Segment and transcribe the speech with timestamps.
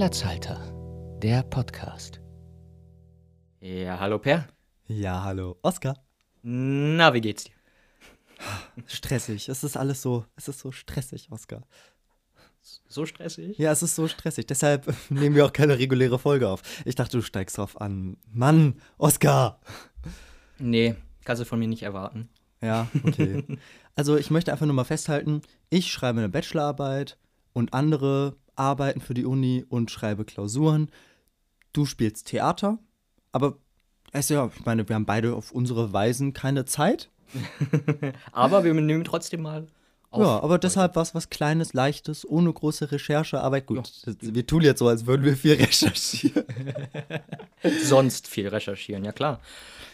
[0.00, 0.58] Platzhalter,
[1.22, 2.22] der Podcast.
[3.60, 4.48] Ja, hallo Per.
[4.86, 5.58] Ja, hallo.
[5.60, 5.94] Oskar.
[6.40, 7.52] Na, wie geht's dir?
[8.86, 9.50] Stressig.
[9.50, 11.66] Es ist alles so, es ist so stressig, Oskar.
[12.88, 13.58] So stressig?
[13.58, 14.46] Ja, es ist so stressig.
[14.46, 16.62] Deshalb nehmen wir auch keine reguläre Folge auf.
[16.86, 18.16] Ich dachte, du steigst drauf an.
[18.32, 19.60] Mann, Oskar.
[20.58, 20.94] Nee,
[21.26, 22.30] kannst du von mir nicht erwarten.
[22.62, 23.44] Ja, okay.
[23.96, 27.18] Also ich möchte einfach nur mal festhalten, ich schreibe eine Bachelorarbeit
[27.52, 30.90] und andere arbeiten für die Uni und schreibe Klausuren.
[31.72, 32.78] Du spielst Theater,
[33.32, 33.56] aber
[34.12, 37.10] es ja, ich meine, wir haben beide auf unsere Weisen keine Zeit.
[38.32, 39.68] Aber wir nehmen trotzdem mal.
[40.12, 43.66] Ja, aber deshalb was was Kleines, Leichtes, ohne große Recherchearbeit.
[43.66, 46.44] Gut, das, wir tun jetzt so, als würden wir viel recherchieren.
[47.84, 49.40] Sonst viel recherchieren, ja klar.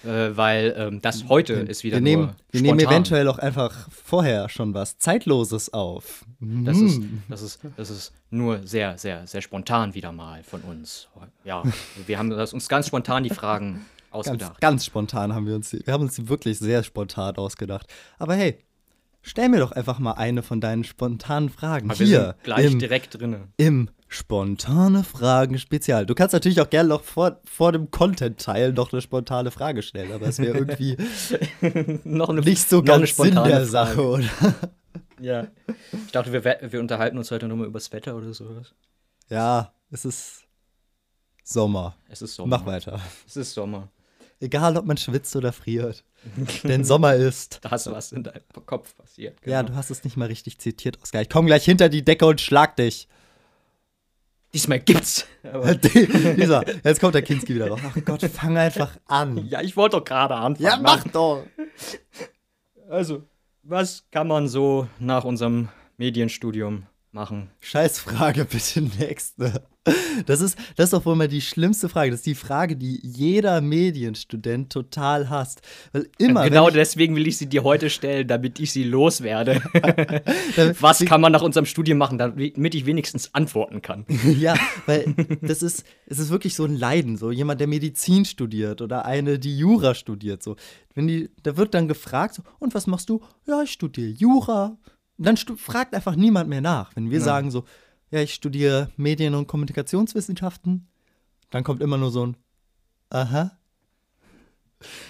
[0.04, 3.88] Äh, weil ähm, das heute ist wieder wir nehmen, nur wir nehmen eventuell auch einfach
[3.90, 6.24] vorher schon was Zeitloses auf.
[6.40, 7.22] Das ist, Mhm.
[7.28, 11.08] das, ist, das ist nur sehr, sehr, sehr spontan wieder mal von uns.
[11.44, 11.62] Ja,
[12.06, 14.60] wir haben uns ganz spontan die Fragen Ganz, ausgedacht.
[14.60, 17.86] ganz spontan haben wir uns wir haben uns die wirklich sehr spontan ausgedacht.
[18.18, 18.58] Aber hey,
[19.26, 22.72] stell mir doch einfach mal eine von deinen spontanen Fragen Aber wir hier sind gleich
[22.72, 23.48] im, direkt drinne.
[23.56, 26.06] im spontane Fragen Spezial.
[26.06, 30.12] Du kannst natürlich auch gerne noch vor, vor dem Content-Teil noch eine spontane Frage stellen,
[30.12, 30.96] aber es wäre irgendwie
[32.04, 33.70] noch eine, nicht so noch eine ganz Sinn spontane der Frage.
[33.70, 34.54] Sache, oder?
[35.20, 35.48] Ja.
[36.06, 38.74] Ich dachte, wir, wir unterhalten uns heute nochmal über das Wetter oder sowas.
[39.28, 40.44] Ja, es ist
[41.42, 41.96] Sommer.
[42.08, 42.58] Es ist Sommer.
[42.58, 43.00] Mach weiter.
[43.26, 43.88] Es ist Sommer.
[44.40, 46.04] Egal, ob man schwitzt oder friert.
[46.64, 47.60] Denn Sommer ist.
[47.62, 49.38] Da hast du was in deinem Kopf passiert.
[49.46, 49.72] Ja, genau.
[49.72, 51.22] du hast es nicht mal richtig zitiert, Oskar.
[51.22, 53.08] Ich komme gleich hinter die Decke und schlag dich.
[54.52, 55.26] Diesmal gibt's.
[56.36, 57.80] Dieser, jetzt kommt der Kinski wieder raus.
[57.84, 59.46] Ach Gott, fang einfach an.
[59.48, 60.66] ja, ich wollte doch gerade anfangen.
[60.66, 61.44] Ja, mach doch.
[62.88, 63.24] Also,
[63.62, 67.50] was kann man so nach unserem Medienstudium machen?
[67.60, 69.62] Scheißfrage, bitte nächste.
[70.26, 72.10] Das ist, das ist doch wohl mal die schlimmste Frage.
[72.10, 75.62] Das ist die Frage, die jeder Medienstudent total hasst.
[75.92, 76.44] Weil immer.
[76.44, 79.60] genau deswegen will ich sie dir heute stellen, damit ich sie loswerde.
[80.80, 84.04] Was kann man nach unserem Studium machen, damit ich wenigstens antworten kann?
[84.36, 84.54] Ja,
[84.86, 87.16] weil das ist, es ist wirklich so ein Leiden.
[87.16, 90.42] So jemand, der Medizin studiert oder eine, die Jura studiert.
[90.42, 90.56] So.
[90.94, 93.22] Wenn die, da wird dann gefragt, so, und was machst du?
[93.46, 94.76] Ja, ich studiere Jura.
[95.18, 96.94] Und dann fragt einfach niemand mehr nach.
[96.96, 97.24] Wenn wir Ja.
[97.24, 97.64] sagen so,
[98.10, 100.88] ja, ich studiere Medien- und Kommunikationswissenschaften,
[101.50, 102.36] dann kommt immer nur so ein
[103.10, 103.56] Aha.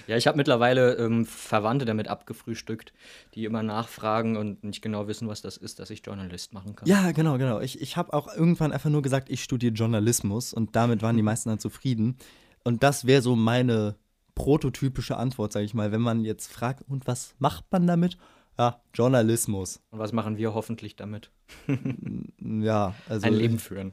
[0.06, 2.92] Ja, ich habe mittlerweile ähm, Verwandte damit abgefrühstückt,
[3.34, 6.88] die immer nachfragen und nicht genau wissen, was das ist, dass ich Journalist machen kann.
[6.88, 7.60] Ja, genau, genau.
[7.60, 11.22] Ich, ich habe auch irgendwann einfach nur gesagt, ich studiere Journalismus und damit waren die
[11.22, 12.16] meisten dann zufrieden.
[12.62, 13.96] Und das wäre so meine
[14.36, 18.18] prototypische Antwort, sage ich mal, wenn man jetzt fragt, und was macht man damit?
[18.58, 19.80] Ja, Journalismus.
[19.90, 21.30] Und was machen wir hoffentlich damit?
[22.40, 23.26] Ja, also.
[23.26, 23.92] Ein Leben führen.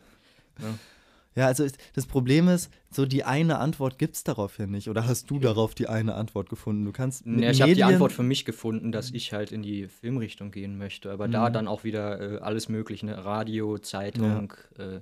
[1.36, 4.88] Ja, also ist- das Problem ist, so die eine Antwort gibt es darauf ja nicht.
[4.88, 6.86] Oder hast du darauf die eine Antwort gefunden?
[6.86, 7.26] Du kannst.
[7.26, 10.78] Ja, ich habe die Antwort für mich gefunden, dass ich halt in die Filmrichtung gehen
[10.78, 11.12] möchte.
[11.12, 13.26] Aber da dann auch wieder äh, alles Mögliche: ne?
[13.26, 15.00] Radio, Zeitung, äh,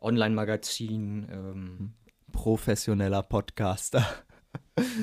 [0.00, 1.26] Online-Magazin.
[1.32, 1.92] Ähm,
[2.32, 4.06] Professioneller Podcaster.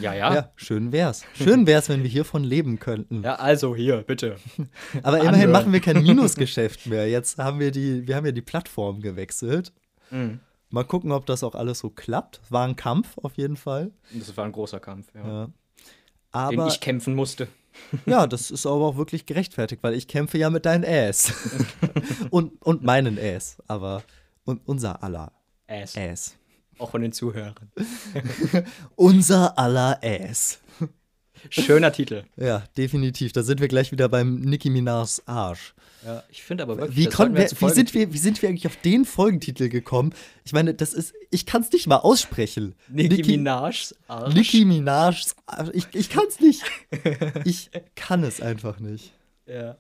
[0.01, 0.33] Ja, ja, Ja.
[0.35, 0.51] ja.
[0.55, 1.23] schön wär's.
[1.33, 3.25] Schön wär's, wenn wir hiervon leben könnten.
[3.25, 4.37] also hier, bitte.
[5.03, 5.51] Aber immerhin Anhören.
[5.51, 7.09] machen wir kein Minusgeschäft mehr.
[7.09, 9.71] Jetzt haben wir die, wir haben ja die Plattform gewechselt.
[10.09, 10.39] Mhm.
[10.69, 12.41] Mal gucken, ob das auch alles so klappt.
[12.49, 13.91] War ein Kampf auf jeden Fall.
[14.11, 15.25] Das war ein großer Kampf, ja.
[15.27, 15.45] Ja.
[15.45, 15.53] den
[16.31, 17.47] Aber ich kämpfen musste.
[18.05, 21.31] ja, das ist aber auch wirklich gerechtfertigt, weil ich kämpfe ja mit deinen Ass.
[22.31, 23.57] und, und meinen Ass.
[23.67, 24.03] Aber
[24.43, 25.31] und unser aller
[25.67, 25.95] Ass.
[25.95, 26.37] Ass.
[26.79, 27.71] Auch von den Zuhörern.
[28.95, 30.59] Unser aller Ass.
[31.49, 32.23] Schöner Titel.
[32.35, 33.31] Ja, definitiv.
[33.31, 35.73] Da sind wir gleich wieder beim Nicki Minajs Arsch.
[36.05, 38.67] Ja, ich finde aber wirklich, Wie, konnten wir, wie, sind wir, wie sind wir eigentlich
[38.67, 40.13] auf den Folgentitel gekommen?
[40.45, 42.75] Ich meine, das ist, ich kann es nicht mal aussprechen.
[42.87, 44.33] Nicki Minajs Arsch.
[44.33, 45.69] Nicki Minajs Arsch.
[45.73, 46.63] Ich, ich kann es nicht.
[47.45, 49.13] Ich kann es einfach nicht.
[49.45, 49.77] Ja.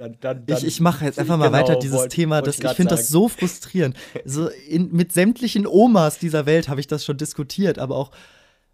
[0.00, 2.40] Dann, dann, Ich, ich mache jetzt einfach mal Genau, weiter dieses wollt- Thema.
[2.40, 3.94] Das, ich finde das so frustrierend.
[4.24, 8.10] So in, mit sämtlichen Omas dieser Welt habe ich das schon diskutiert, aber auch,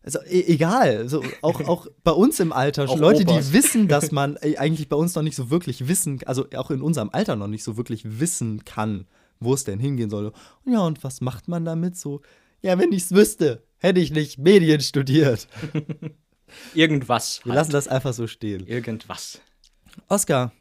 [0.05, 3.49] also e egal, so, auch, auch bei uns im Alter, Auch Leute, Opas.
[3.49, 6.71] die wissen, dass man äh, eigentlich bei uns noch nicht so wirklich wissen, also auch
[6.71, 9.07] in unserem Alter noch nicht so wirklich wissen kann,
[9.41, 10.27] wo es denn hingehen soll.
[10.65, 11.97] Und ja, und was macht man damit?
[11.97, 12.21] So,
[12.63, 15.49] ja, wenn ich es wüsste, hätte ich nicht Medien studiert.
[16.75, 17.41] Irgendwas.
[17.45, 17.57] Wir halt.
[17.59, 18.65] lassen das einfach so stehen.
[18.69, 19.41] Irgendwas.
[20.09, 20.53] Oskar,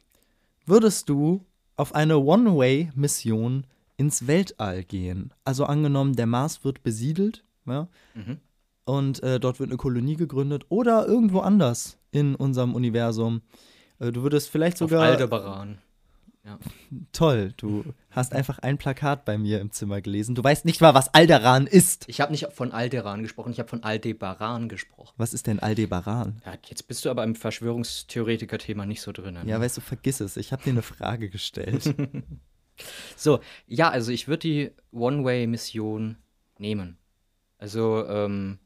[0.65, 1.45] würdest du
[1.75, 3.65] auf eine One-Way-Mission
[3.97, 5.33] ins Weltall gehen?
[5.43, 8.37] Also angenommen, der Mars wird besiedelt, ja, Mhm.
[8.85, 13.41] und äh, dort wird eine Kolonie gegründet oder irgendwo anders in unserem Universum.
[13.99, 15.03] Äh, du würdest vielleicht Auf sogar.
[15.03, 15.79] Aldebaran.
[16.45, 16.59] Ja.
[17.11, 20.35] Toll, du hast einfach ein Plakat bei mir im Zimmer gelesen.
[20.35, 22.07] Du weißt nicht mal, was Alderan ist.
[22.07, 25.15] Ich habe nicht von Alderan gesprochen, ich habe von Aldebaran gesprochen.
[25.17, 26.39] Was ist denn Aldebaran?
[26.45, 29.33] Ja, jetzt bist du aber im Verschwörungstheoretiker-Thema nicht so drin.
[29.33, 29.43] Ne?
[29.45, 30.37] Ja, weißt du, vergiss es.
[30.37, 31.95] Ich habe dir eine Frage gestellt.
[33.15, 36.17] so, ja, also ich würde die One-Way-Mission
[36.59, 36.97] nehmen.
[37.57, 38.59] Also, ähm,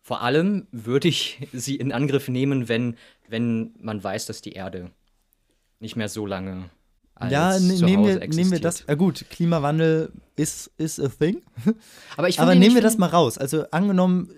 [0.00, 2.96] vor allem würde ich sie in Angriff nehmen, wenn,
[3.28, 4.90] wenn man weiß, dass die Erde
[5.78, 6.70] nicht mehr so lange
[7.28, 8.84] ja, ne, nehmen wir, nehmen wir das.
[8.86, 11.42] Ja, gut, Klimawandel ist is a thing.
[12.16, 13.36] Aber ich Aber nehmen wir das mal raus.
[13.36, 14.30] Also angenommen,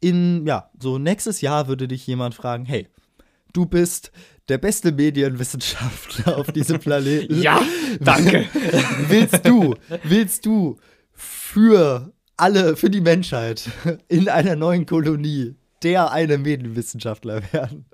[0.00, 2.88] in, ja, so nächstes Jahr würde dich jemand fragen, hey,
[3.52, 4.12] du bist
[4.48, 7.40] der beste Medienwissenschaftler auf diesem Planeten.
[7.40, 7.60] Ja,
[8.00, 8.44] danke.
[9.08, 10.78] willst du, willst du
[11.14, 13.70] für alle, für die Menschheit
[14.08, 17.86] in einer neuen Kolonie der eine Medienwissenschaftler werden?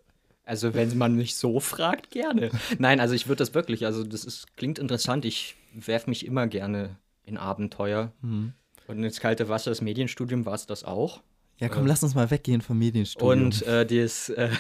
[0.50, 2.50] Also, wenn man mich so fragt, gerne.
[2.76, 5.24] Nein, also ich würde das wirklich, also das ist, klingt interessant.
[5.24, 8.10] Ich werfe mich immer gerne in Abenteuer.
[8.20, 8.54] Mhm.
[8.88, 11.20] Und ins kalte Wasser, das Medienstudium war es das auch.
[11.60, 13.44] Ja, komm, lass uns mal weggehen vom Medienstudium.
[13.44, 14.50] Und äh, das, äh,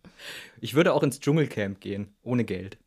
[0.62, 2.78] ich würde auch ins Dschungelcamp gehen, ohne Geld.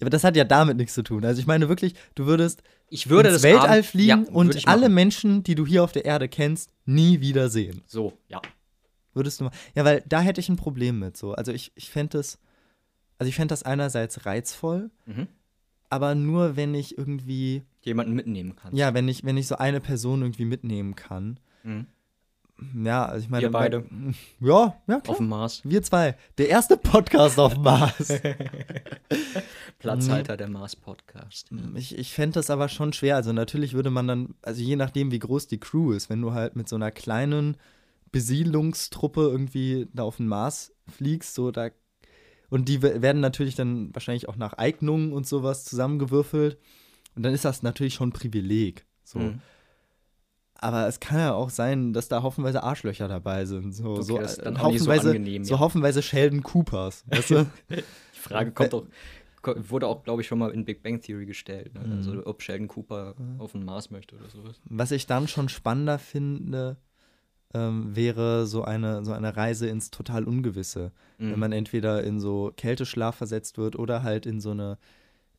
[0.00, 1.24] Ja, aber das hat ja damit nichts zu tun.
[1.24, 4.88] Also ich meine wirklich, du würdest Ich würde ins das Weltall fliegen ja, und alle.
[4.88, 7.82] Menschen, die du hier auf der Erde kennst, nie wieder sehen.
[7.86, 8.42] So, ja.
[9.18, 9.50] Würdest du mal.
[9.74, 11.34] Ja, weil da hätte ich ein Problem mit so.
[11.34, 12.38] Also ich, ich fände das.
[13.18, 15.26] Also ich fände das einerseits reizvoll, Mhm.
[15.90, 17.62] aber nur wenn ich irgendwie.
[17.82, 18.76] Jemanden mitnehmen kannst.
[18.78, 21.38] Ja, wenn ich, wenn ich so eine Person irgendwie mitnehmen kann.
[21.64, 21.86] Mhm.
[22.84, 23.42] Ja, also ich meine.
[23.42, 23.84] Wir beide.
[24.40, 25.16] Ja, ja, Auf klar.
[25.18, 25.60] dem Mars.
[25.64, 26.16] Wir zwei.
[26.38, 28.12] Der erste Podcast auf dem Mars.
[29.78, 31.50] Platzhalter der Mars-Podcast.
[31.76, 33.16] Ich, ich fände das aber schon schwer.
[33.16, 36.32] Also natürlich würde man dann, also je nachdem, wie groß die Crew ist, wenn du
[36.32, 37.56] halt mit so einer kleinen
[38.18, 41.70] Besiedlungstruppe irgendwie da auf den Mars fliegst, so da
[42.50, 46.58] und die we- werden natürlich dann wahrscheinlich auch nach Eignungen und sowas zusammengewürfelt.
[47.14, 48.86] Und dann ist das natürlich schon ein Privileg.
[49.04, 49.18] So.
[49.18, 49.40] Mhm.
[50.60, 53.72] Aber es kann ja auch sein, dass da haufenweise Arschlöcher dabei sind.
[53.72, 55.60] So, Okay, so, das dann äh, nicht so haufenweise, angenehm, so ja.
[55.60, 57.04] haufenweise Sheldon Coopers.
[57.06, 57.46] Weißt du?
[57.70, 57.82] Die
[58.12, 58.86] Frage kommt doch,
[59.42, 61.74] ko- wurde auch, glaube ich, schon mal in Big Bang Theory gestellt.
[61.74, 61.96] Ne?
[61.96, 64.60] Also, ob Sheldon Cooper auf den Mars möchte oder sowas.
[64.64, 66.76] Was ich dann schon spannender finde,
[67.54, 70.92] ähm, wäre so eine, so eine Reise ins total Ungewisse.
[71.18, 71.32] Mhm.
[71.32, 74.78] Wenn man entweder in so Kälteschlaf versetzt wird oder halt in so eine,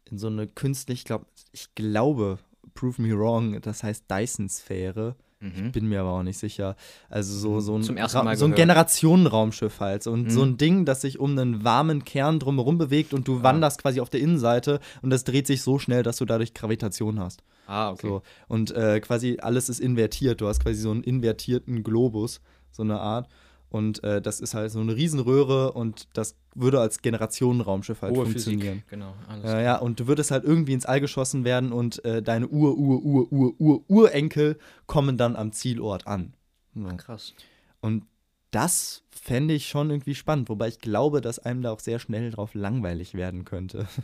[0.06, 2.40] in so eine künstlich, ich glaube, ich glaube,
[2.74, 5.16] prove me wrong, das heißt Dyson-Sphäre.
[5.42, 5.72] Mhm.
[5.72, 6.76] Bin mir aber auch nicht sicher.
[7.10, 8.56] Also so, so ein, Zum ersten Ra- Mal so ein.
[8.56, 10.04] Generationenraumschiff halt.
[10.04, 10.52] So, und so Mhm.
[10.52, 14.10] ein Ding, das sich um einen warmen Kern drumherum bewegt und du wanderst quasi auf
[14.10, 17.42] der Innenseite und das dreht sich so schnell, dass du dadurch Gravitation hast.
[17.68, 18.08] Ah, okay.
[18.08, 18.22] So.
[18.48, 20.42] Und äh, quasi alles ist invertiert.
[20.42, 23.30] Du hast quasi so einen invertierten Globus, so eine Art.
[23.70, 28.26] Und äh, das ist halt so eine Riesenröhre und das würde als Generationenraumschiff halt Hohe
[28.26, 28.78] funktionieren.
[28.80, 29.14] Physik, genau.
[29.28, 32.48] Alles Äh, ja, und du würdest halt irgendwie ins All geschossen werden und äh, deine
[32.48, 34.58] Ur, Ur, Ur, Ur, Ur, Urenkel
[34.88, 36.34] kommen dann am Zielort an.
[36.74, 36.88] So.
[36.98, 37.34] krass.
[37.82, 38.06] Und
[38.52, 42.32] das fände ich schon irgendwie spannend, wobei ich glaube, dass einem da auch sehr schnell
[42.32, 43.88] drauf langweilig werden könnte.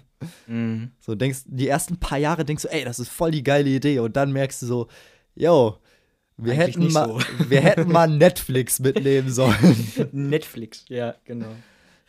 [0.48, 0.92] Mhm.
[1.00, 4.00] So denkst, die ersten paar Jahre denkst du, ey, das ist voll die geile Idee.
[4.00, 4.88] Und dann merkst du so,
[5.36, 5.78] yo,
[6.38, 7.20] wir Eigentlich hätten, mal, so.
[7.50, 9.88] wir hätten mal Netflix mitnehmen sollen.
[10.12, 11.56] Netflix, ja, genau.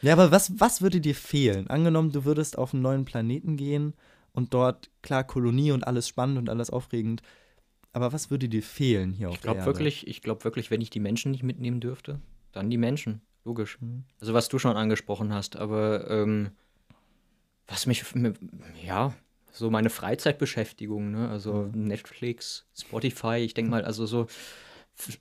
[0.02, 1.69] ja, aber was, was würde dir fehlen?
[1.69, 3.94] Angenommen, du würdest auf einen neuen Planeten gehen
[4.32, 7.22] und dort, klar, Kolonie und alles spannend und alles aufregend.
[7.93, 9.70] Aber was würde dir fehlen hier auf Ich der glaube Erde?
[9.72, 12.20] wirklich, ich glaube wirklich, wenn ich die Menschen nicht mitnehmen dürfte,
[12.53, 13.22] dann die Menschen.
[13.44, 13.79] Logisch.
[13.81, 14.05] Mhm.
[14.20, 16.51] Also was du schon angesprochen hast, aber ähm,
[17.69, 18.05] was mich,
[18.84, 19.15] ja,
[19.56, 21.29] so meine Freizeitbeschäftigung, ne?
[21.29, 21.84] Also Mhm.
[21.89, 24.27] Netflix, Spotify, ich denke mal, also so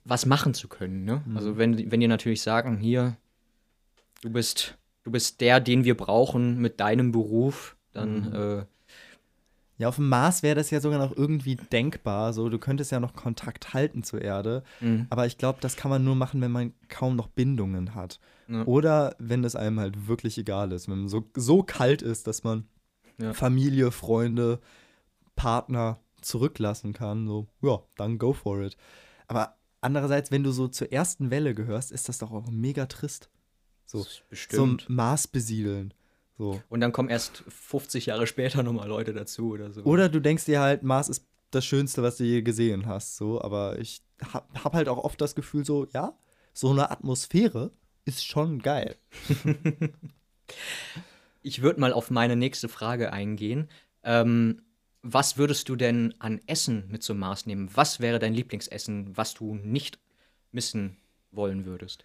[0.04, 1.22] was machen zu können, ne?
[1.26, 1.36] Mhm.
[1.36, 3.16] Also wenn, wenn die natürlich sagen, hier,
[4.22, 8.34] du bist, du bist der, den wir brauchen mit deinem Beruf, dann Mhm.
[8.34, 8.64] äh,
[9.78, 12.32] Ja, auf dem Mars wäre das ja sogar noch irgendwie denkbar.
[12.32, 14.62] So, du könntest ja noch Kontakt halten zur Erde.
[14.80, 18.18] mh, Aber ich glaube, das kann man nur machen, wenn man kaum noch Bindungen hat.
[18.48, 18.64] Ja.
[18.64, 20.88] Oder wenn es einem halt wirklich egal ist.
[20.88, 22.64] Wenn man so, so kalt ist, dass man
[23.18, 23.32] Ja.
[23.32, 24.60] Familie, Freunde,
[25.34, 27.26] Partner zurücklassen kann.
[27.26, 28.76] So, ja, dann go for it.
[29.28, 33.30] Aber andererseits, wenn du so zur ersten Welle gehörst, ist das doch auch mega trist.
[33.84, 34.88] So, bestimmt.
[34.88, 35.94] Mars besiedeln.
[36.36, 36.60] So.
[36.68, 39.82] Und dann kommen erst 50 Jahre später nochmal Leute dazu oder so.
[39.84, 43.16] Oder du denkst dir halt, Mars ist das Schönste, was du je gesehen hast.
[43.16, 46.18] So, aber ich hab, hab halt auch oft das Gefühl, so, ja,
[46.52, 47.70] so eine Atmosphäre
[48.04, 48.96] ist schon geil.
[51.46, 53.68] Ich würde mal auf meine nächste Frage eingehen.
[54.02, 54.62] Ähm,
[55.02, 57.70] was würdest du denn an Essen mit zum Mars nehmen?
[57.72, 60.00] Was wäre dein Lieblingsessen, was du nicht
[60.50, 60.96] missen
[61.30, 62.04] wollen würdest?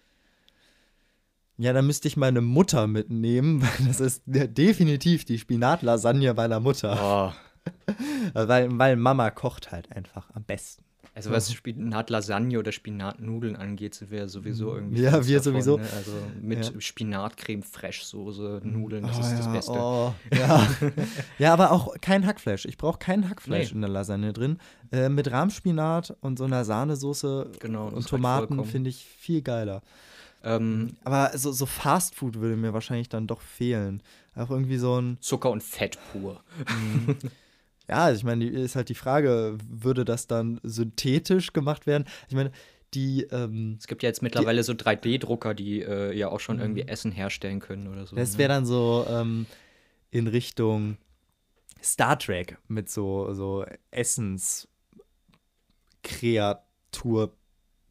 [1.58, 7.34] Ja, dann müsste ich meine Mutter mitnehmen, weil das ist definitiv die Spinatlasagne meiner Mutter.
[7.34, 7.72] Oh.
[8.34, 10.84] Weil, weil Mama kocht halt einfach am besten.
[11.14, 15.02] Also was Spinatlasagne oder Spinatnudeln angeht, sind wir ja sowieso irgendwie.
[15.02, 15.76] Ja, wir sowieso.
[15.76, 15.86] Ne?
[15.94, 16.80] Also mit Ja.
[16.80, 19.72] Spinatcreme, Freshsoße, Nudeln, das Oh ist das ja, Beste.
[19.72, 20.66] Oh, ja.
[21.38, 22.64] ja, aber auch kein Hackfleisch.
[22.64, 23.74] Ich brauche kein Hackfleisch Nee.
[23.74, 24.58] in der Lasagne drin.
[24.90, 29.82] Äh, mit Rahmspinat und so einer Sahnesoße Genau, das und Tomaten finde ich viel geiler.
[30.42, 34.02] Ähm, Aber so, so Fast Food würde mir wahrscheinlich dann doch fehlen.
[34.34, 36.40] Auch irgendwie so ein, Zucker und Fett pur.
[37.88, 42.04] ja, ich meine, die- ist halt die Frage, würde das dann synthetisch gemacht werden?
[42.28, 42.52] Ich meine,
[42.94, 46.82] die, ähm, Es gibt ja jetzt mittlerweile so 3D-Drucker, die äh, ja auch schon irgendwie
[46.82, 48.16] Essen herstellen können oder so.
[48.16, 48.38] das ne?
[48.38, 49.46] wäre dann so ähm,
[50.10, 50.98] in Richtung
[51.82, 54.68] Star Trek mit so, so Essenskreatur,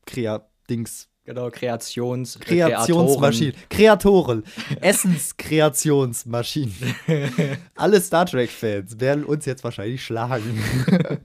[0.05, 1.10] Kreat-Dings.
[1.33, 3.53] Genau, Kreations Kreationsmaschinen.
[3.69, 4.43] Kreatoren.
[4.81, 6.73] Essenskreationsmaschinen.
[7.75, 10.61] Alle Star Trek-Fans werden uns jetzt wahrscheinlich schlagen.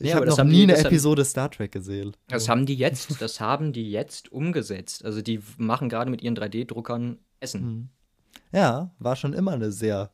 [0.00, 2.16] ich Ja, habe noch nie die- eine das haben- Episode Star Trek gesehen.
[2.26, 5.04] Das haben die jetzt, das haben die jetzt umgesetzt.
[5.04, 7.90] Also die machen gerade mit ihren 3D-Druckern Essen.
[8.52, 10.10] Ja, war schon immer eine sehr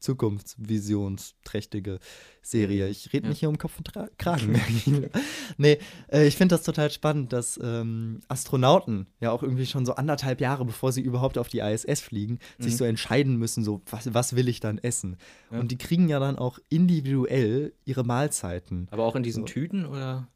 [0.00, 1.98] zukunftsvisionsträchtige
[2.42, 2.88] Serie.
[2.88, 3.30] Ich rede Ja.
[3.30, 4.54] nicht hier um Kopf und Tra Kragen.
[5.58, 5.78] nee,
[6.10, 10.40] äh, ich finde das total spannend, dass ähm, Astronauten ja auch irgendwie schon so anderthalb
[10.40, 12.76] Jahre, bevor sie überhaupt auf die ISS fliegen, sich Mhm.
[12.78, 15.16] so entscheiden müssen, so, was, was will ich dann essen?
[15.50, 15.60] Ja.
[15.60, 18.88] Und die kriegen ja dann auch individuell ihre Mahlzeiten.
[18.90, 19.46] Aber auch in diesen So.
[19.46, 20.28] Tüten oder?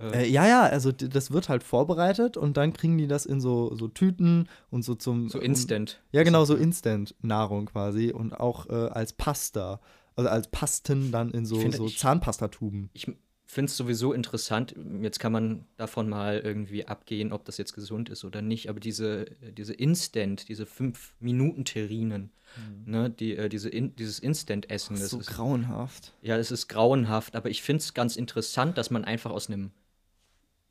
[0.00, 3.40] Äh, Äh, ja, ja, also das wird halt vorbereitet und dann kriegen die das in
[3.40, 5.28] so, so Tüten und so zum.
[5.28, 6.00] so um- instant.
[6.12, 9.80] Ja, genau, so Instant-Nahrung quasi und auch äh, als Pasta.
[10.16, 12.90] Also als Pasten dann in so, Ich finde, so ich- Zahnpastatuben.
[12.94, 13.06] Ich
[13.46, 14.74] finde es sowieso interessant.
[15.00, 18.68] Jetzt kann man davon mal irgendwie abgehen, ob das jetzt gesund ist oder nicht.
[18.68, 22.30] Aber diese, diese Instant, diese 5-Minuten-Terrinen,
[22.86, 26.12] ne, die, äh, diese in, dieses Instant-Essen, das so ist grauenhaft.
[26.22, 29.70] Ja, es ist grauenhaft, aber ich finde es ganz interessant, dass man einfach aus einem,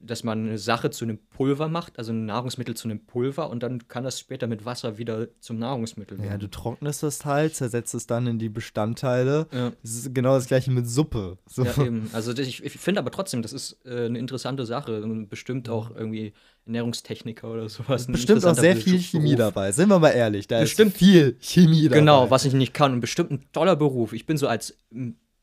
[0.05, 3.63] dass man eine Sache zu einem Pulver macht, also ein Nahrungsmittel zu einem Pulver und
[3.63, 6.51] dann kann das später mit Wasser wieder zum Nahrungsmittel Ja, du werden.
[6.51, 9.47] trocknest das halt, zersetzt es dann in die Bestandteile.
[9.51, 9.71] Ja.
[9.81, 11.37] Das ist genau das gleiche mit Suppe.
[11.47, 11.63] So.
[11.63, 12.09] Ja, eben.
[12.13, 15.95] Also ich, ich finde aber trotzdem, das ist äh, eine interessante Sache und bestimmt auch
[15.95, 16.33] irgendwie
[16.65, 18.07] Ernährungstechniker oder sowas.
[18.07, 19.05] Bestimmt auch sehr viel Beruf.
[19.07, 19.71] Chemie dabei.
[19.71, 20.91] Sind wir mal ehrlich, da Bestimmt.
[20.93, 21.99] ist viel Chemie dabei.
[21.99, 24.13] Genau, was ich nicht kann und bestimmt ein toller Beruf.
[24.13, 24.77] Ich bin so als,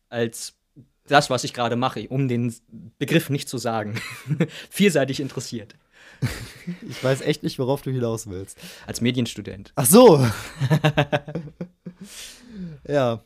[0.09, 0.55] als
[1.07, 2.55] das, was ich gerade mache, um den
[2.99, 4.01] Begriff nicht zu sagen,
[4.71, 5.75] vielseitig interessiert.
[6.89, 8.59] Ich weiß echt nicht, worauf du hinaus willst.
[8.87, 9.73] Als Medienstudent.
[9.75, 10.27] Ach so.
[12.89, 13.23] ja.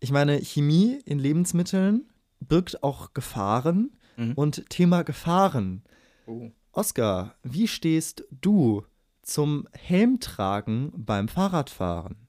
[0.00, 2.10] Ich meine, Chemie in Lebensmitteln
[2.40, 3.96] birgt auch Gefahren.
[4.16, 4.32] Mhm.
[4.34, 5.82] Und Thema Gefahren.
[6.26, 6.50] Oh.
[6.72, 8.84] Oskar, wie stehst du
[9.22, 12.23] zum Helmtragen beim Fahrradfahren?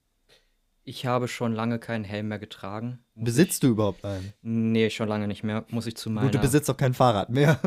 [0.87, 2.99] Ich habe schon lange keinen Helm mehr getragen.
[3.15, 4.25] Muss Besitzt du überhaupt einen?
[4.27, 5.65] Ich, nee, schon lange nicht mehr.
[5.69, 6.27] Muss ich zu meiner.
[6.27, 7.59] Gut, du besitzt doch kein Fahrrad mehr.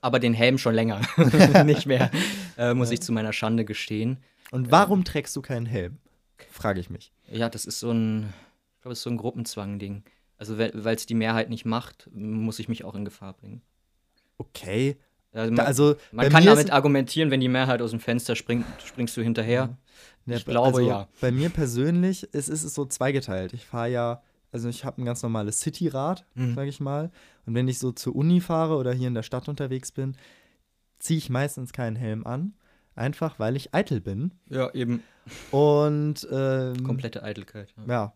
[0.00, 1.02] aber den Helm schon länger.
[1.64, 2.10] nicht mehr.
[2.56, 4.18] Äh, muss ich zu meiner Schande gestehen.
[4.50, 5.98] Und warum trägst du keinen Helm?
[6.50, 7.12] Frage ich mich.
[7.30, 8.32] Ja, das ist so ein,
[8.76, 10.02] ich glaube, es ist so ein Gruppenzwang-Ding.
[10.38, 13.60] Also, weil es die Mehrheit nicht macht, muss ich mich auch in Gefahr bringen.
[14.38, 14.96] Okay.
[15.34, 19.16] Also, man, also, man kann damit argumentieren, wenn die Mehrheit aus dem Fenster springt, springst
[19.16, 19.76] du hinterher.
[20.26, 21.08] Ja, Ich glaube, also, ja.
[21.20, 23.52] Bei mir persönlich ist, ist es so zweigeteilt.
[23.52, 24.22] Ich fahre ja,
[24.52, 26.54] also ich habe ein ganz normales Cityrad, Mhm.
[26.54, 27.10] sage ich mal.
[27.44, 30.16] Und wenn ich so zur Uni fahre oder hier in der Stadt unterwegs bin,
[30.98, 32.54] ziehe ich meistens keinen Helm an.
[32.94, 34.30] Einfach weil ich eitel bin.
[34.48, 35.02] Ja, eben.
[35.50, 37.74] Und ähm, Komplette Eitelkeit.
[37.76, 37.92] Ja.
[37.92, 38.12] ja.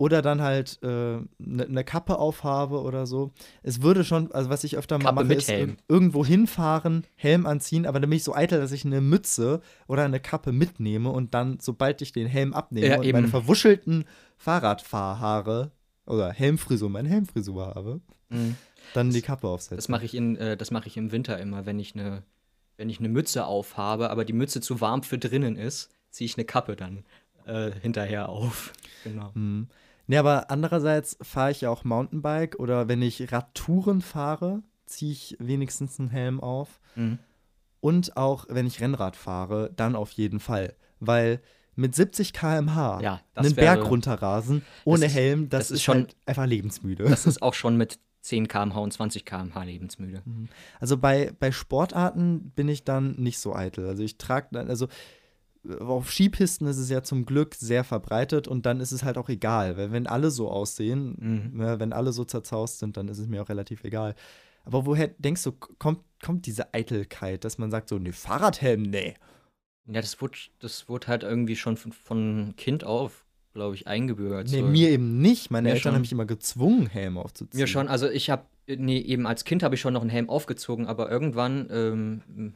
[0.00, 3.32] Oder dann halt eine ne ne Kappe aufhabe oder so.
[3.62, 5.72] Es würde schon, also was ich öfter mal Kappe mache, ist Helm.
[5.72, 9.60] ir- irgendwo hinfahren, Helm anziehen, aber dann bin ich so eitel, dass ich eine Mütze
[9.88, 13.12] oder eine Kappe mitnehme und dann, sobald ich den Helm abnehme Ja, und eben.
[13.18, 14.06] meine verwuschelten
[14.38, 15.70] Fahrradfahrhaare
[16.06, 18.56] oder Helmfrisur, meine Helmfrisur habe, Mhm.
[18.94, 19.76] dann die Kappe aufsetze.
[19.76, 22.22] Das mache ich, in, äh, das mach ich im Winter immer, wenn ich eine
[22.78, 26.38] wenn ich eine Mütze aufhabe, aber die Mütze zu warm für drinnen ist, ziehe ich
[26.38, 27.04] eine Kappe dann
[27.44, 28.72] äh, hinterher auf.
[29.04, 29.32] Genau.
[29.34, 29.68] Mhm.
[30.10, 35.36] Nee, aber andererseits fahre ich ja auch Mountainbike oder wenn ich Radtouren fahre, ziehe ich
[35.38, 36.80] wenigstens einen Helm auf.
[36.96, 37.20] Mhm.
[37.80, 40.74] Und auch wenn ich Rennrad fahre, dann auf jeden Fall.
[40.98, 41.40] Weil
[41.76, 45.82] mit 70 km/h Ja, das einen Berg runterrasen ohne ist- Helm, das, das ist ist
[45.84, 47.04] schon- halt einfach lebensmüde.
[47.04, 50.22] Das ist auch schon mit 10 km/h und 20 km/h lebensmüde.
[50.80, 53.86] Also bei, bei Sportarten bin ich dann nicht so eitel.
[53.86, 54.88] Also ich trage dann, also
[55.80, 59.28] auf Skipisten ist es ja zum Glück sehr verbreitet und dann ist es halt auch
[59.28, 61.58] egal, weil wenn alle so aussehen, Mhm.
[61.58, 64.14] ne, wenn alle so zerzaust sind, dann ist es mir auch relativ egal.
[64.64, 69.14] Aber woher denkst du, kommt, kommt diese Eitelkeit, dass man sagt so, ne, Fahrradhelm, nee.
[69.86, 74.48] Ja, das wurde, das wurde halt irgendwie schon von, von Kind auf, glaube ich, eingebürgert.
[74.50, 74.66] Nee, so.
[74.66, 75.50] mir eben nicht.
[75.50, 75.94] Meine Mir Eltern schon.
[75.94, 77.60] haben mich immer gezwungen, Helm aufzuziehen.
[77.60, 80.30] Mir schon, also ich habe, nee, eben als Kind habe ich schon noch einen Helm
[80.30, 82.52] aufgezogen, aber irgendwann, ähm,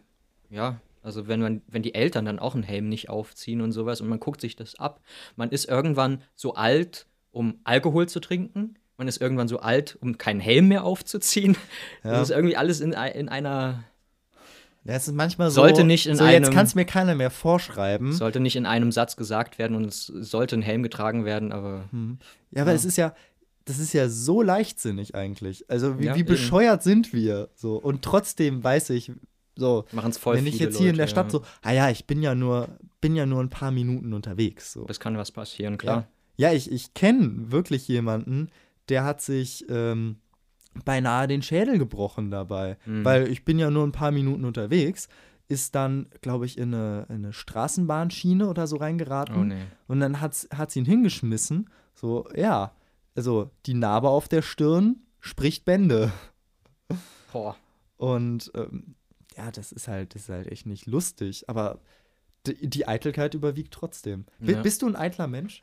[0.50, 4.00] ja, also wenn man, wenn die Eltern dann auch einen Helm nicht aufziehen und sowas
[4.00, 5.00] und man guckt sich das ab,
[5.36, 10.18] man ist irgendwann so alt, um Alkohol zu trinken, man ist irgendwann so alt, um
[10.18, 11.56] keinen Helm mehr aufzuziehen.
[12.04, 12.12] Ja.
[12.12, 13.84] Das ist irgendwie alles in, in einer,
[14.84, 15.56] Ja, es ist manchmal so.
[15.62, 18.12] Sollte nicht in so, jetzt einem- kann es mir keiner mehr vorschreiben.
[18.12, 21.88] sollte nicht in einem Satz gesagt werden und es sollte ein Helm getragen werden, aber
[22.50, 22.76] Ja, aber Ja.
[22.76, 23.14] es ist ja,
[23.64, 25.68] das ist ja so leichtsinnig eigentlich.
[25.70, 26.28] Also wie, Ja, wie eben.
[26.28, 29.10] bescheuert sind wir so und trotzdem weiß ich
[29.56, 31.30] so, machen es voll wenn ich jetzt hier in der Leute, Stadt ja.
[31.38, 32.68] so, ah ja, ich bin ja nur,
[33.00, 34.84] bin ja nur ein paar Minuten unterwegs so.
[34.84, 36.06] Das kann was passieren, klar.
[36.36, 38.48] Ja, ich, ich kenne wirklich jemanden,
[38.88, 40.16] der hat sich ähm,
[40.84, 43.04] beinahe den Schädel gebrochen dabei, Mhm.
[43.04, 45.08] weil ich bin ja nur ein paar Minuten unterwegs,
[45.46, 49.36] ist dann, glaube ich, in eine, in eine Straßenbahnschiene oder so reingeraten.
[49.36, 49.62] Oh nee.
[49.86, 51.68] Und dann hat's, hat sie ihn hingeschmissen.
[51.94, 52.72] So, ja,
[53.14, 56.10] also die Narbe auf der Stirn spricht Bände.
[57.32, 57.56] Boah.
[57.96, 58.94] Und ähm,
[59.36, 61.48] ja, das ist halt, das ist halt echt nicht lustig.
[61.48, 61.80] Aber
[62.46, 64.24] die, die Eitelkeit überwiegt trotzdem.
[64.40, 64.60] Ja.
[64.62, 65.62] Bist du ein eitler Mensch?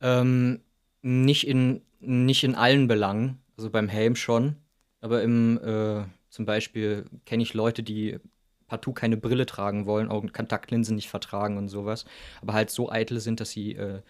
[0.00, 0.60] Ähm,
[1.02, 4.56] nicht in, nicht in allen Belangen, also beim Helm schon,
[5.00, 8.18] aber im, äh, zum Beispiel kenne ich Leute, die
[8.66, 12.04] partout keine Brille tragen wollen, Augenkontaktlinsen nicht vertragen und sowas,
[12.40, 14.00] aber halt so eitel sind, dass sie äh,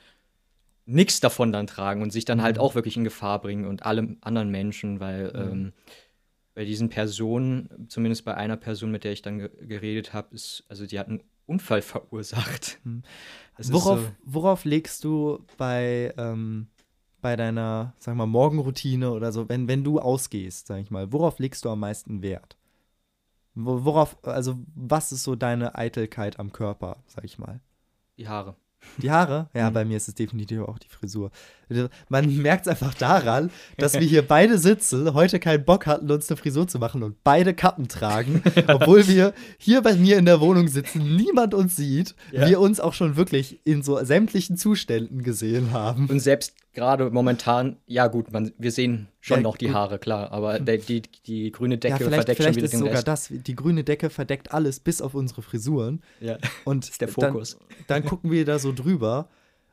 [0.85, 4.17] nichts davon dann tragen und sich dann halt auch wirklich in Gefahr bringen und alle
[4.21, 5.73] anderen Menschen, weil ähm,
[6.61, 10.63] bei diesen Personen, zumindest bei einer Person, mit der ich dann ge geredet habe, ist,
[10.69, 12.79] also die hat einen Unfall verursacht.
[13.57, 16.67] Das ist Worauf, so- worauf legst du bei, ähm,
[17.23, 21.39] bei deiner, sag mal, Morgenroutine oder so, wenn, wenn du ausgehst, sag ich mal, worauf
[21.39, 22.59] legst du am meisten Wert?
[23.55, 27.61] Wo- Worauf, also was ist so deine Eitelkeit am Körper, sag ich mal?
[28.19, 28.55] die Haare.
[28.99, 29.49] Die Haare?
[29.55, 29.75] Ja, Mhm.
[29.75, 31.31] bei mir ist es definitiv auch die Frisur.
[32.09, 36.29] Man merkt es einfach daran, dass wir hier beide sitzen, heute keinen Bock hatten, uns
[36.29, 40.41] eine Frisur zu machen und beide Kappen tragen, obwohl wir hier bei mir in der
[40.41, 42.49] Wohnung sitzen, niemand uns sieht, Ja.
[42.49, 46.07] wir uns auch schon wirklich in so sämtlichen Zuständen gesehen haben.
[46.09, 49.75] Und selbst gerade momentan, ja gut, man, wir sehen schon Ja, noch die gut.
[49.75, 52.73] Haare, klar, aber der, die, die grüne Decke ja, vielleicht, verdeckt vielleicht schon wieder ist
[52.73, 53.09] den sogar Rest.
[53.09, 56.03] das, die grüne Decke verdeckt alles bis auf unsere Frisuren.
[56.21, 56.39] Ja.
[56.65, 57.59] Und ist der Fokus.
[57.87, 59.29] Dann, dann gucken wir da so drüber.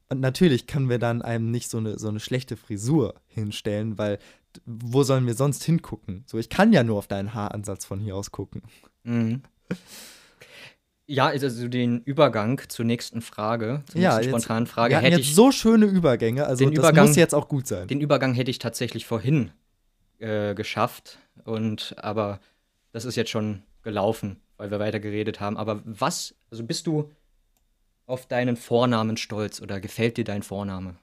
[0.10, 4.20] Und natürlich können wir dann einem nicht so eine, so eine schlechte Frisur hinstellen, weil
[4.66, 6.24] wo sollen wir sonst hingucken?
[6.26, 8.64] So, ich kann ja nur auf deinen Haaransatz von hier aus gucken.
[9.04, 9.42] Mhm.
[11.10, 15.18] Ja, also den Übergang zur nächsten Frage, zur Ja, nächsten jetzt- spontanen Frage, wir hätte
[15.18, 17.88] jetzt ich, so schöne Übergänge, also das Übergang- muss jetzt auch gut sein.
[17.88, 19.52] den Übergang hätte ich tatsächlich vorhin
[20.20, 21.20] äh, geschafft.
[21.46, 22.40] Und aber
[22.92, 25.56] das ist jetzt schon gelaufen, weil wir weiter geredet haben.
[25.58, 27.10] Aber was, also bist du
[28.08, 30.96] auf deinen Vornamen stolz oder gefällt dir dein Vorname?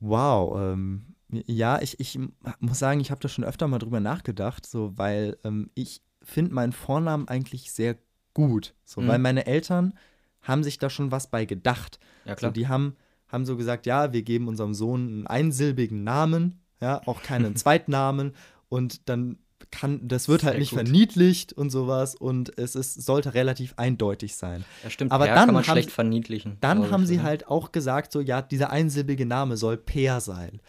[0.00, 1.06] Wow, ähm,
[1.46, 2.18] ja, ich, ich
[2.60, 6.54] muss sagen, ich habe da schon öfter mal drüber nachgedacht, so, weil ähm, ich finde
[6.54, 7.96] meinen Vornamen eigentlich sehr
[8.34, 9.08] gut, so, Mhm.
[9.08, 9.94] weil meine Eltern
[10.42, 11.98] haben sich da schon was bei gedacht.
[12.24, 12.52] Ja, So, klar.
[12.52, 12.96] die haben,
[13.28, 18.32] haben so gesagt, ja, wir geben unserem Sohn einen einsilbigen Namen, ja, auch keinen Zweitnamen
[18.68, 19.38] und dann
[19.70, 20.78] kann, das wird halt Sehr nicht gut.
[20.78, 24.64] verniedlicht und sowas und es ist, sollte relativ eindeutig sein.
[24.84, 26.56] Ja, stimmt, aber Per dann kann man haben schlecht sie- verniedlichen.
[26.60, 30.60] Dann haben sie halt auch gesagt, so, ja, dieser einsilbige Name soll Peer sein.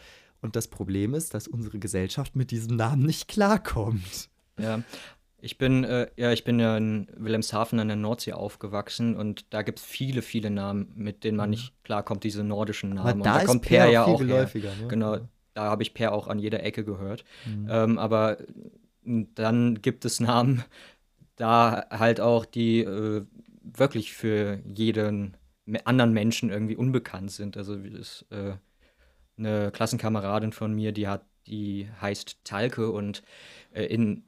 [0.42, 4.30] Und das Problem ist, dass unsere Gesellschaft mit diesem Namen nicht klarkommt.
[4.58, 4.82] Ja,
[5.42, 9.62] ich bin, äh, ja, ich bin ja in Wilhelmshaven an der Nordsee aufgewachsen und da
[9.62, 13.08] gibt es viele, viele Namen, mit denen man nicht klarkommt, diese nordischen Namen.
[13.08, 14.50] Aber und da da ist kommt Peer Per ja auch her.
[14.54, 14.88] ne?
[14.88, 15.18] Genau,
[15.54, 17.24] da habe ich Per auch an jeder Ecke gehört.
[17.46, 17.68] Mhm.
[17.70, 18.38] Ähm, aber
[19.04, 20.64] dann gibt es Namen,
[21.36, 23.26] da halt auch die äh,
[23.64, 25.38] wirklich für jeden
[25.86, 27.58] anderen Menschen irgendwie unbekannt sind.
[27.58, 28.54] Also wie das, äh,
[29.38, 33.24] eine Klassenkameradin von mir, die hat, die heißt Talke und
[33.72, 34.24] äh, in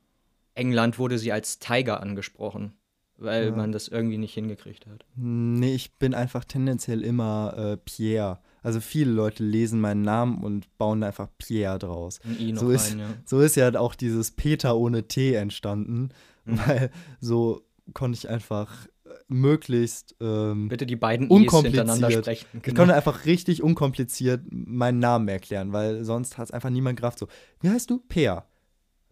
[0.55, 2.73] England wurde sie als Tiger angesprochen,
[3.17, 3.55] weil Ja.
[3.55, 5.05] man das irgendwie nicht hingekriegt hat.
[5.15, 8.39] Nee, ich bin einfach tendenziell immer äh, Pierre.
[8.63, 12.19] Also viele Leute lesen meinen Namen und bauen einfach Pierre draus.
[12.23, 13.05] Ein I noch So ist, rein, ja.
[13.25, 16.09] so ist ja auch dieses Peter ohne T entstanden,
[16.45, 16.59] Mhm.
[16.65, 17.61] weil so
[17.93, 22.23] konnte ich einfach äh, möglichst ähm, Bitte die beiden hintereinander unkompliziert.
[22.25, 22.47] sprechen.
[22.57, 22.77] Ich Genau.
[22.81, 27.19] konnte einfach richtig unkompliziert meinen Namen erklären, weil sonst hat es einfach niemand gerafft.
[27.19, 27.27] So,
[27.61, 27.99] wie heißt du?
[27.99, 28.45] Peer.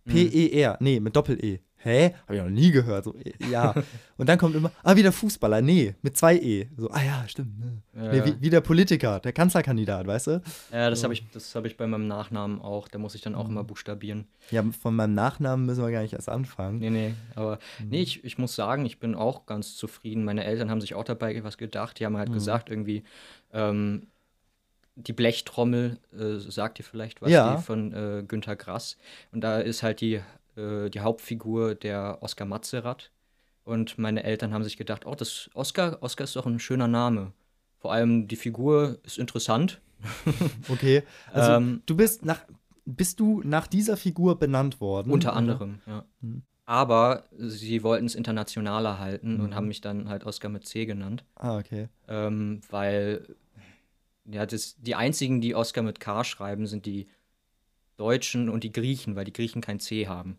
[0.10, 0.14] Mhm.
[0.14, 0.78] P-E-R.
[0.80, 1.60] Nee, mit Doppel-E.
[1.80, 2.14] hä?
[2.24, 3.06] Habe ich noch nie gehört.
[3.06, 3.74] So, äh, ja.
[4.18, 5.62] Und dann kommt immer, ah, wieder Fußballer.
[5.62, 6.68] Nee, mit zwei E.
[6.78, 7.60] So, ah ja, stimmt.
[7.60, 7.82] Ne.
[7.96, 8.12] Ja.
[8.12, 10.42] Nee, wie, wieder Politiker, der Kanzlerkandidat, weißt du?
[10.72, 12.88] Ja, das habe ich, das hab ich bei meinem Nachnamen auch.
[12.88, 14.28] Da muss ich dann auch immer buchstabieren.
[14.52, 16.80] Ja, von meinem Nachnamen müssen wir gar nicht erst anfangen.
[16.80, 20.26] Nee, nee, aber nee, ich, ich muss sagen, ich bin auch ganz zufrieden.
[20.26, 22.00] Meine Eltern haben sich auch dabei was gedacht.
[22.00, 23.04] Die haben halt gesagt, irgendwie,
[23.54, 24.08] ähm,
[24.96, 27.56] die Blechtrommel, äh, sagt ihr vielleicht was, Ja.
[27.56, 28.98] die von äh, Günter Grass.
[29.32, 30.22] Und da ist halt die,
[30.58, 33.12] äh, die Hauptfigur der Oskar Matzerath.
[33.64, 37.34] Und meine Eltern haben sich gedacht, oh, das Oskar, Oskar ist doch ein schöner Name.
[37.78, 39.80] Vor allem die Figur ist interessant.
[40.70, 41.04] Okay.
[41.34, 42.42] Also, Ähm, du bist nach,
[42.86, 45.12] bist du nach dieser Figur benannt worden?
[45.12, 45.38] Unter oder?
[45.38, 46.04] anderem, ja.
[46.66, 51.24] Aber sie wollten es internationaler halten und haben mich dann halt Oskar mit C genannt.
[51.36, 51.90] Ah, okay.
[52.08, 53.26] ähm, weil
[54.32, 57.08] ja, das, die einzigen, die Oscar mit K schreiben, sind die
[57.98, 60.38] Deutschen und die Griechen, weil die Griechen kein C haben.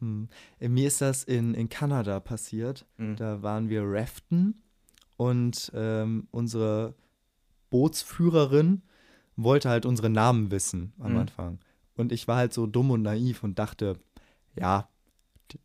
[0.00, 0.28] Hm.
[0.60, 2.86] Äh, Mir ist das in, in Kanada passiert.
[2.98, 3.16] Mhm.
[3.16, 4.62] Da waren wir raften
[5.16, 6.94] und ähm, unsere
[7.70, 8.82] Bootsführerin
[9.36, 11.18] wollte halt unsere Namen wissen am Mhm.
[11.18, 11.58] Anfang.
[11.96, 13.98] Und ich war halt so dumm und naiv und dachte,
[14.54, 14.88] ja,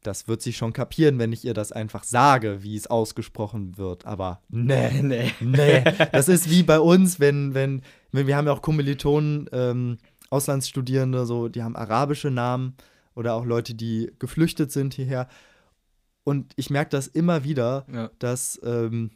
[0.04, 4.06] das wird sie schon kapieren, wenn ich ihr das einfach sage, wie es ausgesprochen wird.
[4.06, 5.32] Aber nee, nee.
[5.40, 5.84] nee.
[6.12, 9.98] Das ist wie bei uns, wenn, wenn, wenn wir haben ja auch Kommilitonen, ähm,
[10.30, 12.76] Auslandsstudierende, so, die haben arabische Namen
[13.16, 15.28] oder auch Leute, die geflüchtet sind hierher.
[16.24, 18.10] Und ich merke das immer wieder, Ja.
[18.20, 19.12] dass, ähm,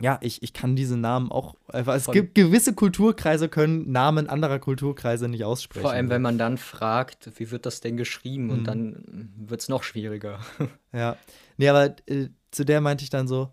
[0.00, 1.94] ja, ich, ich kann diese Namen auch einfach.
[1.94, 5.82] Es gibt gewisse Kulturkreise, können Namen anderer Kulturkreise nicht aussprechen.
[5.82, 8.44] Vor allem, wenn man dann fragt, wie wird das denn geschrieben?
[8.44, 8.50] Mhm.
[8.50, 10.40] Und dann wird es noch schwieriger.
[10.90, 11.16] Ja.
[11.58, 13.52] Nee, aber äh, zu der meinte ich dann so,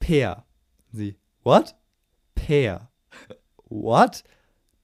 [0.00, 0.44] Peer.
[0.90, 1.76] Sie, what?
[2.34, 2.90] Peer.
[3.68, 4.24] What?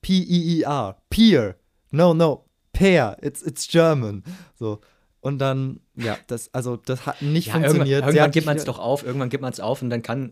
[0.01, 0.95] P-E-E-R.
[1.09, 1.55] Peer.
[1.91, 2.45] No, no.
[2.71, 3.17] Peer.
[3.21, 4.23] It's, it's German.
[4.55, 4.79] So.
[5.19, 8.01] Und dann, ja, das, also das hat nicht Ja, irgendwann, funktioniert.
[8.03, 10.31] Irgendwann hat gibt man es doch auf, irgendwann gibt man es auf und dann kann,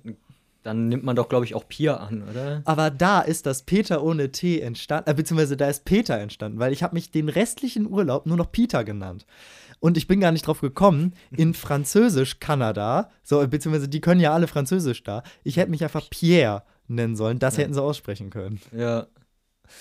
[0.67, 2.61] dann nimmt man doch, glaube ich, auch Pier an, oder?
[2.65, 6.73] Aber da ist das Peter ohne T entstanden, äh, beziehungsweise da ist Peter entstanden, weil
[6.73, 9.25] ich habe mich den restlichen Urlaub nur noch Peter genannt.
[9.79, 14.33] Und ich bin gar nicht drauf gekommen, in Französisch Kanada, so, beziehungsweise die können ja
[14.33, 17.63] alle Französisch da, ich hätte mich einfach Pierre nennen sollen, das Ja.
[17.63, 18.59] hätten sie aussprechen können.
[18.75, 19.07] Ja.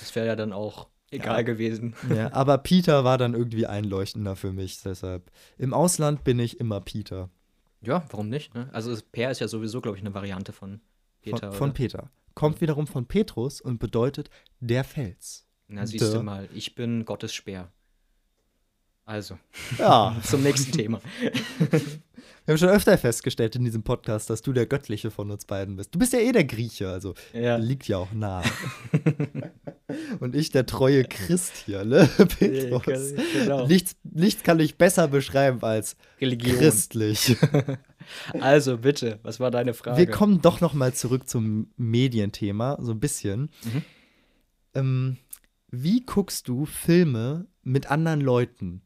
[0.00, 1.42] Das wäre ja dann auch egal Ja.
[1.42, 1.94] gewesen.
[2.14, 5.30] Ja, aber Peter war dann irgendwie einleuchtender für mich, deshalb.
[5.58, 7.30] Im Ausland bin ich immer Peter.
[7.86, 8.54] Ja, warum nicht?
[8.54, 8.68] Ne?
[8.72, 10.80] Also Per ist ja sowieso, glaube ich, eine Variante von
[11.22, 11.48] Peter.
[11.52, 11.72] von, von?
[11.72, 12.10] Peter.
[12.34, 14.28] Kommt wiederum von Petrus und bedeutet
[14.60, 15.46] der Fels.
[15.68, 17.70] Na, siehst du mal, ich bin Gottes Speer.
[19.04, 19.38] Also,
[19.78, 20.16] Ja.
[20.22, 21.00] zum nächsten Thema.
[22.46, 25.74] Wir haben schon öfter festgestellt in diesem Podcast, dass du der Göttliche von uns beiden
[25.74, 25.92] bist.
[25.92, 27.56] Du bist ja eh der Grieche, also Ja.
[27.56, 28.40] liegt ja auch nah.
[30.20, 32.08] Und ich der treue Christ hier, ne?
[32.38, 33.14] Petrus.
[33.32, 33.66] genau.
[33.66, 36.56] Nichts, nichts kann ich besser beschreiben als Religion.
[36.56, 37.36] christlich.
[38.38, 39.98] Also bitte, was war deine Frage?
[39.98, 43.50] Wir kommen doch noch mal zurück zum Medienthema, so ein bisschen.
[43.64, 43.82] Mhm.
[44.74, 45.16] Ähm,
[45.72, 48.82] wie guckst du Filme mit anderen Leuten?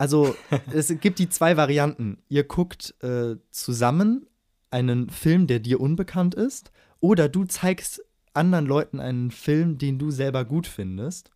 [0.00, 0.34] Also,
[0.72, 2.16] es gibt die zwei Varianten.
[2.30, 4.26] Ihr guckt äh, zusammen
[4.70, 10.10] einen Film, der dir unbekannt ist, oder du zeigst anderen Leuten einen Film, den du
[10.10, 11.30] selber gut findest.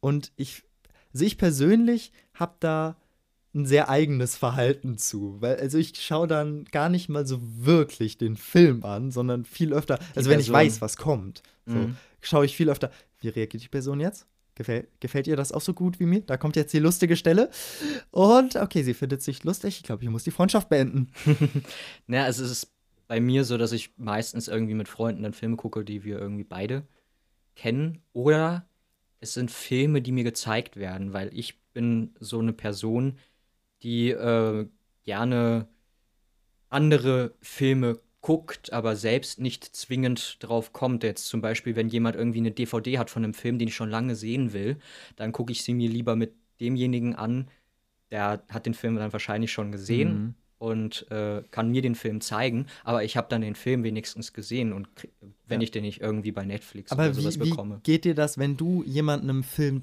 [0.00, 0.64] Und ich,
[1.12, 2.96] also ich persönlich habe da
[3.54, 5.36] ein sehr eigenes Verhalten zu.
[5.40, 9.72] Weil, also ich schaue dann gar nicht mal so wirklich den Film an, sondern viel
[9.72, 11.96] öfter, also wenn ich weiß, was kommt, so, Mhm.
[12.22, 14.26] schaue ich viel öfter, wie reagiert die Person jetzt?
[14.54, 16.20] Gefällt, gefällt ihr das auch so gut wie mir?
[16.20, 17.50] Da kommt jetzt die lustige Stelle.
[18.10, 19.78] Und okay, sie findet sich lustig.
[19.78, 21.10] Ich glaube, ich muss die Freundschaft beenden.
[22.06, 22.72] Naja, es ist
[23.08, 26.44] bei mir so, dass ich meistens irgendwie mit Freunden dann Filme gucke, die wir irgendwie
[26.44, 26.86] beide
[27.56, 28.02] kennen.
[28.12, 28.68] Oder
[29.20, 33.18] es sind Filme, die mir gezeigt werden, weil ich bin so eine Person,
[33.82, 34.66] die äh,
[35.04, 35.68] gerne
[36.68, 41.02] andere Filme guckt, aber selbst nicht zwingend drauf kommt.
[41.04, 43.90] Jetzt zum Beispiel, wenn jemand irgendwie eine DVD hat von einem Film, den ich schon
[43.90, 44.78] lange sehen will,
[45.16, 47.48] dann gucke ich sie mir lieber mit demjenigen an,
[48.10, 50.34] der hat den Film dann wahrscheinlich schon gesehen Mhm.
[50.58, 54.72] und äh, kann mir den Film zeigen, aber ich habe dann den Film wenigstens gesehen
[54.72, 54.88] und
[55.48, 55.64] wenn Ja.
[55.64, 57.80] ich den nicht irgendwie bei Netflix Aber oder sowas wie, wie bekomme.
[57.82, 59.82] geht dir das, wenn du jemandem einen Film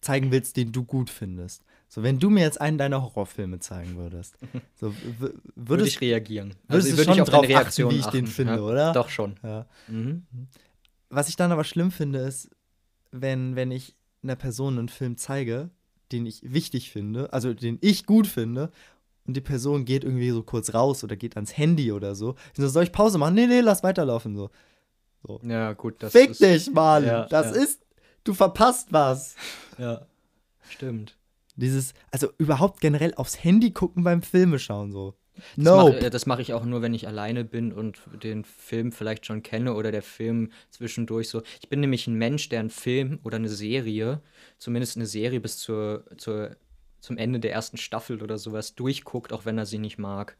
[0.00, 1.62] zeigen willst, den du gut findest?
[1.88, 4.36] So, wenn du mir jetzt einen deiner Horrorfilme zeigen würdest,
[4.74, 6.54] so, w- Würde würdest ich reagieren.
[6.68, 8.54] würdest du würde schon ich auf drauf deine achten, Reaktion wie ich den achten, finde,
[8.54, 8.60] ja.
[8.60, 8.92] oder?
[8.92, 9.36] Doch schon.
[9.42, 9.66] ja.
[9.88, 10.26] Mhm.
[11.08, 12.50] Was ich dann aber schlimm finde, ist,
[13.12, 15.70] wenn, wenn ich einer Person einen Film zeige,
[16.12, 18.70] den ich wichtig finde, also den ich gut finde,
[19.26, 22.34] und die Person geht irgendwie so kurz raus oder geht ans Handy oder so.
[22.54, 23.34] Ich so, soll ich Pause machen?
[23.34, 24.36] Nee, nee, lass weiterlaufen.
[24.36, 24.50] So.
[25.42, 27.04] Ja, gut, das Fick ist, dich, Mann!
[27.04, 27.62] Ja, das ja.
[27.62, 27.82] ist.
[28.22, 29.34] Du verpasst was.
[29.78, 30.06] Ja,
[30.68, 31.16] stimmt.
[31.56, 35.14] Dieses, also überhaupt generell aufs Handy gucken beim Filme schauen so.
[35.56, 35.90] Das No.
[35.90, 39.42] mache das mach ich auch nur, wenn ich alleine bin und den Film vielleicht schon
[39.42, 41.42] kenne oder der Film zwischendurch so.
[41.60, 44.22] Ich bin nämlich ein Mensch, der einen Film oder eine Serie,
[44.58, 46.56] zumindest eine Serie bis zur, zur,
[47.00, 50.36] zum Ende der ersten Staffel oder sowas, durchguckt, auch wenn er sie nicht mag.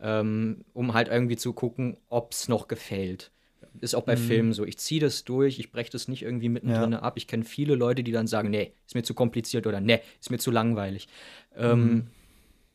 [0.00, 3.32] Ähm, um halt irgendwie zu gucken, ob es noch gefällt.
[3.80, 4.64] Ist auch bei Filmen so.
[4.64, 7.00] Ich ziehe das durch, ich breche das nicht irgendwie mittendrin Ja.
[7.00, 7.16] ab.
[7.16, 10.30] Ich kenne viele Leute, die dann sagen, nee, ist mir zu kompliziert oder nee, ist
[10.30, 11.08] mir zu langweilig.
[11.56, 12.08] Ähm,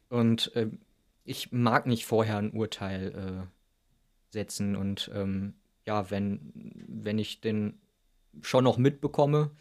[0.09, 0.79] und ähm,
[1.25, 5.53] ich mag nicht vorher ein Urteil äh, setzen und ähm,
[5.85, 6.51] ja, wenn,
[6.87, 7.75] wenn ich den
[8.41, 9.51] schon noch mitbekomme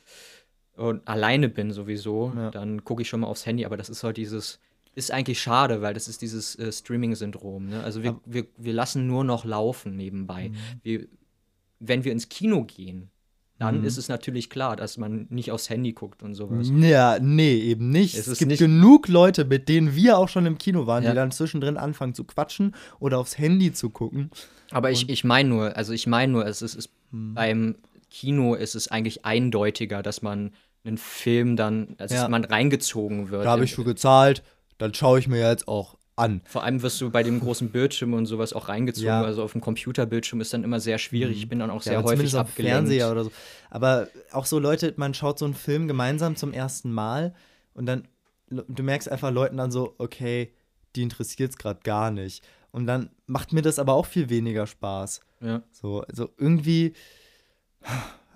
[0.77, 2.51] und alleine bin sowieso, Ja.
[2.51, 4.61] dann gucke ich schon mal aufs Handy, aber das ist halt dieses,
[4.95, 7.67] ist eigentlich schade, weil das ist dieses äh, Streaming-Syndrom.
[7.67, 7.83] Ne?
[7.83, 10.51] Also wir, Aber- wir, wir lassen nur noch laufen nebenbei.
[10.51, 10.55] Mhm.
[10.83, 11.07] Wir,
[11.81, 13.11] wenn wir ins Kino gehen,
[13.59, 13.85] dann Mhm.
[13.85, 16.71] ist es natürlich klar, dass man nicht aufs Handy guckt und sowas.
[16.75, 18.17] Ja, nee, eben nicht.
[18.17, 21.11] Es Es, gibt nicht- genug Leute, mit denen wir auch schon im Kino waren, Ja.
[21.11, 24.31] die dann zwischendrin anfangen zu quatschen oder aufs Handy zu gucken.
[24.71, 27.35] Aber ich, ich meine nur, also ich meine nur, es ist, es Hm.
[27.35, 27.75] beim
[28.11, 30.51] Kino ist es eigentlich eindeutiger, dass man
[30.85, 32.29] einen Film dann, dass Ja.
[32.29, 33.45] man reingezogen wird.
[33.47, 34.43] Da habe ich für gezahlt,
[34.83, 36.43] dann schaue ich mir jetzt auch an.
[36.45, 39.07] Vor allem wirst du bei dem großen Bildschirm und sowas auch reingezogen.
[39.07, 39.23] Ja.
[39.23, 41.39] Also auf dem Computerbildschirm ist dann immer sehr schwierig.
[41.39, 42.77] Ich bin dann auch sehr aber häufig abgelenkt.
[42.77, 43.33] Fernseher oder so.
[43.71, 47.35] Aber auch so Leute, man schaut so einen Film gemeinsam zum ersten Mal
[47.75, 48.07] und dann,
[48.51, 50.53] du merkst einfach Leuten dann so, okay,
[50.95, 52.45] die interessiert es gerade gar nicht.
[52.71, 55.21] Und dann macht mir das aber auch viel weniger Spaß.
[55.41, 55.63] Ja.
[55.73, 56.93] So, also irgendwie,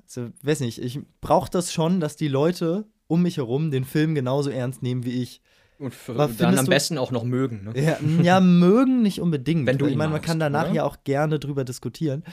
[0.03, 4.15] also, weiß nicht, ich brauche das schon, dass die Leute um mich herum den Film
[4.15, 5.41] genauso ernst nehmen wie ich.
[5.79, 7.65] Und für, dann am du- besten auch noch mögen.
[7.65, 7.81] Ne?
[7.81, 9.67] Ja, ja mögen nicht unbedingt.
[9.67, 10.73] Wenn du ich meine, man kann danach oder?
[10.75, 12.25] ja auch gerne drüber diskutieren.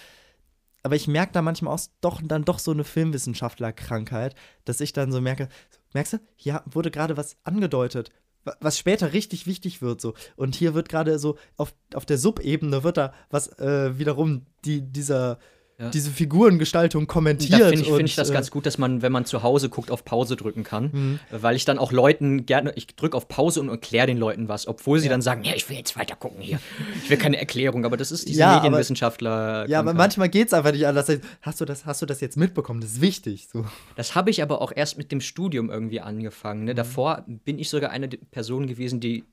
[0.82, 5.12] Aber ich merke da manchmal auch doch, dann doch so eine Filmwissenschaftlerkrankheit, dass ich dann
[5.12, 5.48] so merke,
[5.94, 8.12] merkst du, hier wurde gerade was angedeutet,
[8.44, 10.14] wa- was später richtig wichtig wird so.
[10.36, 14.82] Und hier wird gerade so auf, auf der Subebene wird da was äh, wiederum die,
[14.82, 15.40] dieser,
[15.80, 15.90] Ja.
[15.90, 17.60] diese Figurengestaltung kommentiert.
[17.60, 19.70] Da finde ich, find ich das äh, ganz gut, dass man, wenn man zu Hause
[19.70, 20.90] guckt, auf Pause drücken kann.
[20.94, 21.20] Mhm.
[21.32, 24.68] Weil ich dann auch Leuten gerne, ich drücke auf Pause und erkläre den Leuten was,
[24.68, 25.12] obwohl sie Ja.
[25.12, 26.60] dann sagen, ja, ich will jetzt weiter gucken hier.
[27.04, 29.68] Ich will keine Erklärung, aber das ist diese Ja, aber- Medienwissenschaftler.
[29.68, 31.12] Ja, aber manchmal geht es einfach nicht anders.
[31.42, 32.80] Hast du, das, hast du das jetzt mitbekommen?
[32.82, 33.48] Das ist wichtig.
[33.52, 33.66] So.
[33.96, 36.62] Das habe ich aber auch erst mit dem Studium irgendwie angefangen.
[36.62, 36.66] Mhm.
[36.68, 36.76] Ne?
[36.76, 39.24] Davor bin ich sogar eine der Personen gewesen, die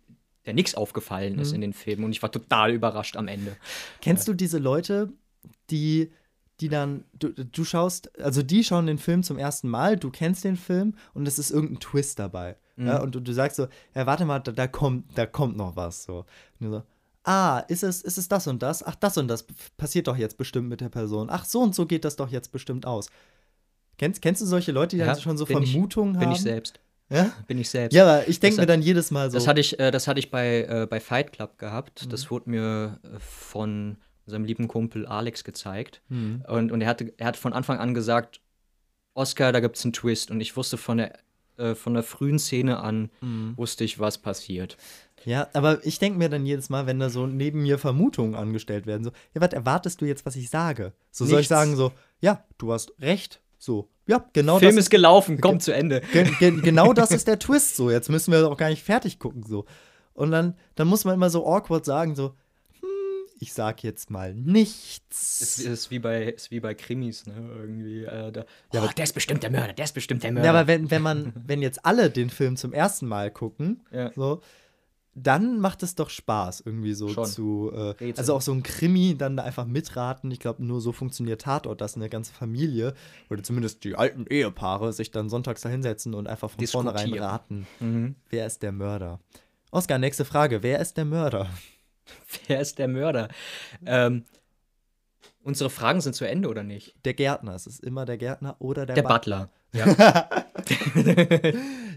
[0.46, 1.54] der nichts aufgefallen ist Mhm.
[1.56, 3.56] in den Filmen und ich war total überrascht am Ende.
[4.00, 5.10] Kennst du diese Leute,
[5.68, 6.10] die,
[6.60, 10.44] die dann, du, du schaust, also die schauen den Film zum ersten Mal, du kennst
[10.44, 12.56] den Film und es ist irgendein Twist dabei.
[12.76, 15.76] Ja, und du, du sagst so, ja, warte mal, da, da, kommt, da kommt noch
[15.76, 16.04] was.
[16.04, 16.24] So.
[16.60, 16.82] Und so,
[17.24, 18.82] ah, ist es, ist es das und das?
[18.82, 19.44] Ach, das und das
[19.76, 21.28] passiert doch jetzt bestimmt mit der Person.
[21.30, 23.10] Ach, so und so geht das doch jetzt bestimmt aus.
[23.98, 26.20] Kennst, kennst du solche Leute, die Ja, dann schon so bin ich- Vermutungen haben?
[26.20, 26.80] Bin ich selbst.
[27.10, 27.30] Ja?
[27.46, 27.94] Bin ich selbst.
[27.94, 29.36] Ja, aber ich denke mir dann jedes Mal so.
[29.36, 32.06] Das hatte ich, äh, das hatte ich bei, äh, bei Fight Club gehabt.
[32.06, 32.10] Mhm.
[32.10, 33.98] Das wurde mir äh, von
[34.30, 36.00] unserem lieben Kumpel Alex gezeigt.
[36.08, 36.44] Mhm.
[36.48, 38.40] Und, und er, hatte, er hat von Anfang an gesagt,
[39.14, 40.30] Oscar, da gibt es einen Twist.
[40.30, 41.18] Und ich wusste von der,
[41.56, 43.54] äh, von der frühen Szene an, Mhm.
[43.56, 44.76] wusste ich, was passiert.
[45.24, 48.86] Ja, aber ich denke mir dann jedes Mal, wenn da so neben mir Vermutungen angestellt
[48.86, 50.92] werden, so, ja, was erwartest du jetzt, was ich sage?
[51.10, 51.48] So soll ich Nichts.
[51.50, 53.40] sagen, so, ja, du hast recht.
[53.58, 56.00] So, ja, genau Film das ist gelaufen, kommt zu Ende.
[56.12, 57.76] ge ge genau das ist der Twist.
[57.76, 59.42] So, jetzt müssen wir auch gar nicht fertig gucken.
[59.46, 59.66] So.
[60.14, 62.34] Und dann, dann muss man immer so awkward sagen, so,
[63.42, 65.40] ich sag jetzt mal nichts.
[65.40, 67.34] Es ist wie bei, ist wie bei Krimis, ne?
[67.58, 68.04] Irgendwie.
[68.04, 68.40] Äh, da,
[68.72, 70.46] Ja, oh, aber- der ist bestimmt der Mörder, der ist bestimmt der Mörder.
[70.46, 74.12] Ja, aber wenn, wenn man, wenn jetzt alle den Film zum ersten Mal gucken, Ja.
[74.14, 74.40] so,
[75.14, 77.24] dann macht es doch Spaß, irgendwie so Schon.
[77.26, 77.72] zu.
[77.98, 80.30] Äh, also auch so ein Krimi, dann da einfach mitraten.
[80.30, 82.94] Ich glaube, nur so funktioniert Tatort, dass eine ganze Familie
[83.28, 87.66] oder zumindest die alten Ehepaare sich dann sonntags da hinsetzen und einfach von vornherein raten,
[87.80, 88.14] Mhm.
[88.28, 89.18] wer ist der Mörder.
[89.72, 90.62] Oskar, nächste Frage.
[90.62, 91.48] Wer ist der Mörder?
[92.46, 93.28] Wer ist der Mörder?
[93.86, 94.24] Ähm,
[95.42, 96.94] unsere Fragen sind zu Ende, oder nicht?
[97.04, 97.54] Der Gärtner.
[97.54, 99.50] Es ist immer der Gärtner oder der, Der Ba- Butler.
[99.72, 99.86] Ja,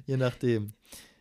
[0.06, 0.74] Je nachdem.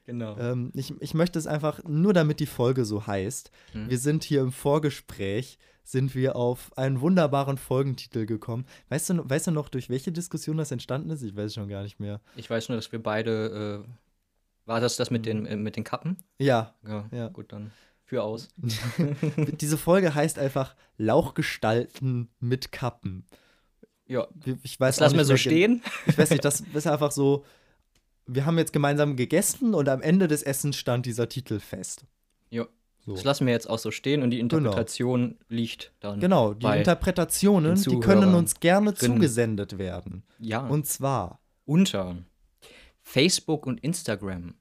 [0.05, 0.37] genau.
[0.39, 3.91] Ähm, ich, ich möchte es einfach, nur damit die Folge so heißt, Mhm.
[3.91, 8.67] wir sind hier im Vorgespräch, sind wir auf einen wunderbaren Folgentitel gekommen.
[8.89, 11.23] Weißt du, weißt du noch, durch welche Diskussion das entstanden ist?
[11.23, 12.21] Ich weiß schon gar nicht mehr.
[12.37, 13.85] Ich weiß nur, dass wir beide.
[13.85, 13.89] Äh,
[14.65, 16.19] war das das mit den, äh, mit den Kappen?
[16.39, 17.29] Ja, Ja, Ja.
[17.29, 17.73] gut, dann
[18.13, 18.49] für aus.
[19.59, 23.25] diese Folge heißt einfach Lauchgestalten mit Kappen.
[24.07, 24.29] Ja,
[24.63, 25.83] Ich weiß das lassen wir so stehen.
[26.07, 27.47] Ich weiß nicht, das ist einfach so.
[28.27, 32.05] Wir haben jetzt gemeinsam gegessen und am Ende des Essens stand dieser Titel fest.
[32.51, 32.67] Ja.
[33.07, 33.15] So.
[33.15, 36.21] Das lassen wir jetzt auch so stehen und die Interpretation liegt dann.
[36.21, 40.23] Genau, die Interpretationen, die können uns gerne zugesendet werden.
[40.39, 40.67] Ja.
[40.67, 42.19] Und zwar unter
[43.01, 44.55] Facebook und Instagram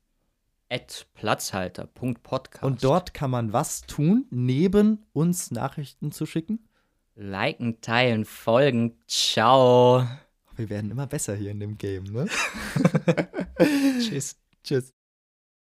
[1.13, 2.63] platzhalter.podcast.
[2.63, 6.67] Und dort kann man was tun, neben uns Nachrichten zu schicken?
[7.15, 8.97] Liken, teilen, folgen.
[9.07, 10.07] Ciao.
[10.55, 12.27] Wir werden immer besser hier in dem Game, ne?
[13.99, 14.37] Tschüss.
[14.63, 14.93] Tschüss.